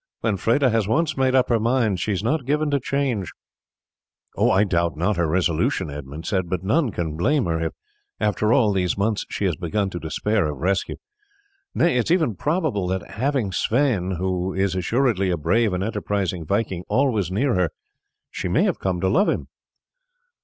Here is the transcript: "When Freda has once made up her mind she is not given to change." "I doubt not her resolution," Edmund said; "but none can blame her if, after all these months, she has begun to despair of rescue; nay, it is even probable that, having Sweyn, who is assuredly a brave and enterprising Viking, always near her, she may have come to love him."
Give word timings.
"When 0.21 0.37
Freda 0.37 0.71
has 0.71 0.87
once 0.87 1.15
made 1.15 1.35
up 1.35 1.49
her 1.49 1.59
mind 1.59 1.99
she 1.99 2.11
is 2.11 2.23
not 2.23 2.47
given 2.47 2.71
to 2.71 2.79
change." 2.79 3.31
"I 4.35 4.63
doubt 4.63 4.97
not 4.97 5.15
her 5.17 5.27
resolution," 5.27 5.91
Edmund 5.91 6.25
said; 6.25 6.49
"but 6.49 6.63
none 6.63 6.89
can 6.89 7.15
blame 7.15 7.45
her 7.45 7.61
if, 7.63 7.73
after 8.19 8.51
all 8.51 8.73
these 8.73 8.97
months, 8.97 9.27
she 9.29 9.45
has 9.45 9.55
begun 9.55 9.91
to 9.91 9.99
despair 9.99 10.47
of 10.49 10.57
rescue; 10.57 10.95
nay, 11.75 11.97
it 11.99 12.05
is 12.07 12.11
even 12.11 12.33
probable 12.35 12.87
that, 12.87 13.11
having 13.11 13.51
Sweyn, 13.51 14.15
who 14.17 14.55
is 14.55 14.73
assuredly 14.73 15.29
a 15.29 15.37
brave 15.37 15.71
and 15.71 15.83
enterprising 15.83 16.47
Viking, 16.47 16.83
always 16.87 17.29
near 17.31 17.53
her, 17.53 17.69
she 18.31 18.47
may 18.47 18.63
have 18.63 18.79
come 18.79 19.01
to 19.01 19.07
love 19.07 19.29
him." 19.29 19.49